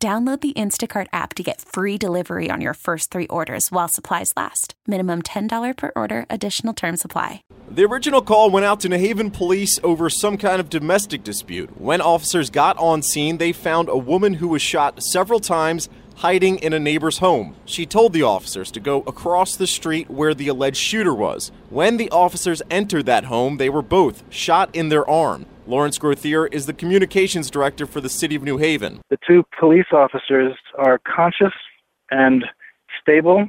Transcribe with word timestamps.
Download 0.00 0.40
the 0.40 0.52
Instacart 0.52 1.08
app 1.12 1.34
to 1.34 1.42
get 1.42 1.60
free 1.60 1.98
delivery 1.98 2.52
on 2.52 2.60
your 2.60 2.74
first 2.74 3.10
three 3.10 3.26
orders 3.26 3.72
while 3.72 3.88
supplies 3.88 4.32
last. 4.36 4.74
Minimum 4.86 5.22
$10 5.22 5.76
per 5.76 5.90
order, 5.96 6.24
additional 6.30 6.72
term 6.72 6.96
supply. 6.96 7.42
The 7.68 7.84
original 7.84 8.22
call 8.22 8.48
went 8.50 8.64
out 8.64 8.78
to 8.80 8.88
New 8.88 8.98
Haven 8.98 9.32
police 9.32 9.80
over 9.82 10.08
some 10.08 10.38
kind 10.38 10.60
of 10.60 10.70
domestic 10.70 11.24
dispute. 11.24 11.80
When 11.80 12.00
officers 12.00 12.48
got 12.48 12.78
on 12.78 13.02
scene, 13.02 13.38
they 13.38 13.50
found 13.50 13.88
a 13.88 13.98
woman 13.98 14.34
who 14.34 14.46
was 14.46 14.62
shot 14.62 15.02
several 15.02 15.40
times 15.40 15.88
hiding 16.18 16.58
in 16.58 16.72
a 16.72 16.78
neighbor's 16.78 17.18
home. 17.18 17.56
She 17.64 17.84
told 17.84 18.12
the 18.12 18.22
officers 18.22 18.70
to 18.72 18.80
go 18.80 19.00
across 19.00 19.56
the 19.56 19.66
street 19.66 20.08
where 20.08 20.32
the 20.32 20.46
alleged 20.46 20.76
shooter 20.76 21.14
was. 21.14 21.50
When 21.70 21.96
the 21.96 22.10
officers 22.10 22.62
entered 22.70 23.06
that 23.06 23.24
home, 23.24 23.56
they 23.56 23.68
were 23.68 23.82
both 23.82 24.22
shot 24.30 24.70
in 24.74 24.90
their 24.90 25.08
arm. 25.10 25.46
Laurence 25.68 25.98
Grotheer 25.98 26.48
is 26.50 26.64
the 26.64 26.72
communications 26.72 27.50
director 27.50 27.84
for 27.84 28.00
the 28.00 28.08
city 28.08 28.34
of 28.34 28.42
New 28.42 28.56
Haven. 28.56 29.02
The 29.10 29.18
two 29.26 29.44
police 29.60 29.92
officers 29.92 30.56
are 30.78 30.98
conscious 31.00 31.52
and 32.10 32.42
stable. 33.02 33.46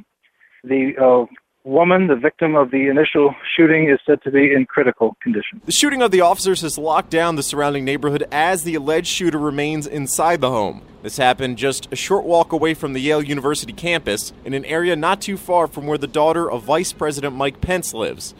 The 0.62 0.92
uh, 1.00 1.24
woman, 1.64 2.08
the 2.08 2.16
victim 2.16 2.56
of 2.56 2.72
the 2.72 2.88
initial 2.88 3.34
shooting, 3.56 3.88
is 3.88 3.98
said 4.06 4.20
to 4.24 4.30
be 4.30 4.52
in 4.52 4.66
critical 4.66 5.16
condition. 5.22 5.62
The 5.64 5.72
shooting 5.72 6.02
of 6.02 6.10
the 6.10 6.20
officers 6.20 6.60
has 6.60 6.76
locked 6.76 7.08
down 7.08 7.36
the 7.36 7.42
surrounding 7.42 7.86
neighborhood 7.86 8.28
as 8.30 8.64
the 8.64 8.74
alleged 8.74 9.08
shooter 9.08 9.38
remains 9.38 9.86
inside 9.86 10.42
the 10.42 10.50
home. 10.50 10.82
This 11.02 11.16
happened 11.16 11.56
just 11.56 11.90
a 11.90 11.96
short 11.96 12.26
walk 12.26 12.52
away 12.52 12.74
from 12.74 12.92
the 12.92 13.00
Yale 13.00 13.22
University 13.22 13.72
campus 13.72 14.34
in 14.44 14.52
an 14.52 14.66
area 14.66 14.94
not 14.94 15.22
too 15.22 15.38
far 15.38 15.66
from 15.66 15.86
where 15.86 15.96
the 15.96 16.06
daughter 16.06 16.50
of 16.50 16.64
Vice 16.64 16.92
President 16.92 17.34
Mike 17.34 17.62
Pence 17.62 17.94
lives. 17.94 18.34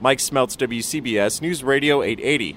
Mike 0.00 0.18
Smeltz, 0.18 0.56
WCBS 0.56 1.42
News 1.42 1.62
Radio 1.62 2.02
880. 2.02 2.56